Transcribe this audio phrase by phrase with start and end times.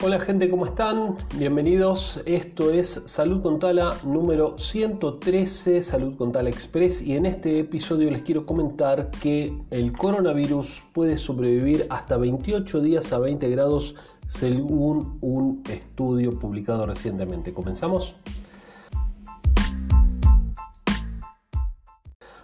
[0.00, 1.16] Hola gente, ¿cómo están?
[1.34, 2.22] Bienvenidos.
[2.24, 7.02] Esto es Salud con Tala número 113, Salud con Tala Express.
[7.02, 13.12] Y en este episodio les quiero comentar que el coronavirus puede sobrevivir hasta 28 días
[13.12, 17.52] a 20 grados según un estudio publicado recientemente.
[17.52, 18.14] ¿Comenzamos?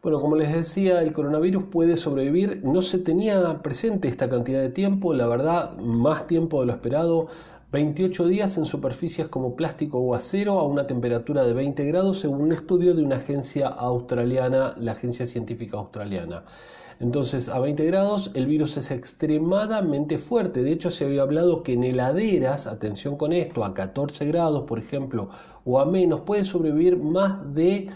[0.00, 2.62] Bueno, como les decía, el coronavirus puede sobrevivir.
[2.64, 7.26] No se tenía presente esta cantidad de tiempo, la verdad, más tiempo de lo esperado.
[7.72, 12.42] 28 días en superficies como plástico o acero a una temperatura de 20 grados según
[12.42, 16.44] un estudio de una agencia australiana, la agencia científica australiana.
[17.00, 20.62] Entonces, a 20 grados el virus es extremadamente fuerte.
[20.62, 24.78] De hecho, se había hablado que en heladeras, atención con esto, a 14 grados, por
[24.78, 25.28] ejemplo,
[25.64, 27.88] o a menos, puede sobrevivir más de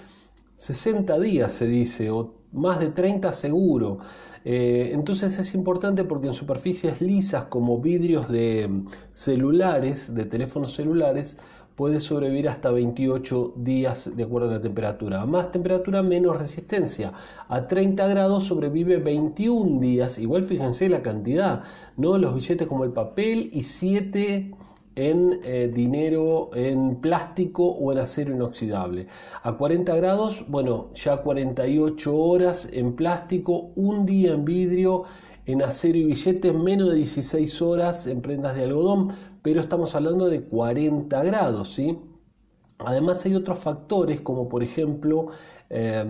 [0.54, 3.98] 60 días se dice, o más de 30 seguro.
[4.44, 11.38] Eh, entonces es importante porque en superficies lisas como vidrios de celulares, de teléfonos celulares,
[11.74, 15.22] puede sobrevivir hasta 28 días de acuerdo a la temperatura.
[15.22, 17.12] A más temperatura, menos resistencia.
[17.48, 20.18] A 30 grados sobrevive 21 días.
[20.18, 21.62] Igual fíjense la cantidad,
[21.96, 22.18] ¿no?
[22.18, 24.50] Los billetes como el papel y 7
[24.94, 29.06] en eh, dinero en plástico o en acero inoxidable.
[29.42, 35.04] A 40 grados, bueno, ya 48 horas en plástico, un día en vidrio,
[35.46, 39.10] en acero y billetes, menos de 16 horas en prendas de algodón,
[39.42, 41.98] pero estamos hablando de 40 grados, ¿sí?
[42.86, 45.28] Además hay otros factores como por ejemplo
[45.70, 46.04] eh,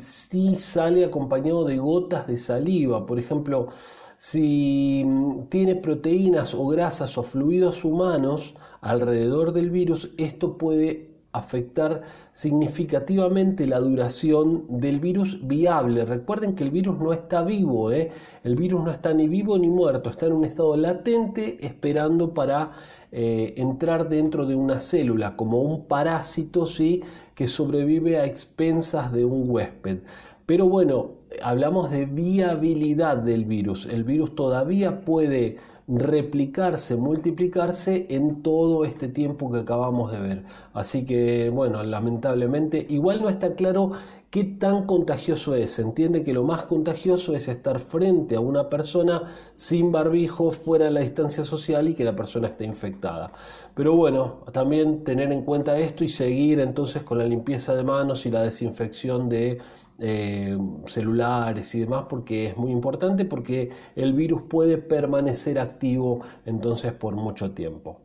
[0.00, 3.68] si sale acompañado de gotas de saliva, por ejemplo
[4.16, 12.02] si mm, tiene proteínas o grasas o fluidos humanos alrededor del virus, esto puede afectar
[12.30, 16.04] significativamente la duración del virus viable.
[16.04, 18.10] Recuerden que el virus no está vivo, ¿eh?
[18.44, 22.70] el virus no está ni vivo ni muerto, está en un estado latente esperando para
[23.10, 27.02] eh, entrar dentro de una célula, como un parásito ¿sí?
[27.34, 29.98] que sobrevive a expensas de un huésped.
[30.46, 33.86] Pero bueno, hablamos de viabilidad del virus.
[33.86, 35.56] El virus todavía puede
[35.86, 40.44] replicarse, multiplicarse en todo este tiempo que acabamos de ver.
[40.72, 43.92] Así que, bueno, lamentablemente, igual no está claro
[44.30, 45.72] qué tan contagioso es.
[45.72, 49.22] Se entiende que lo más contagioso es estar frente a una persona
[49.54, 53.30] sin barbijo, fuera de la distancia social y que la persona esté infectada.
[53.74, 58.26] Pero bueno, también tener en cuenta esto y seguir entonces con la limpieza de manos
[58.26, 59.58] y la desinfección de
[60.00, 66.92] eh, celulares y demás porque es muy importante porque el virus puede permanecer activo entonces
[66.92, 68.00] por mucho tiempo.